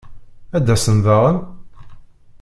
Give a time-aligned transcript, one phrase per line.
[0.57, 1.37] Ad d-asen daɣen?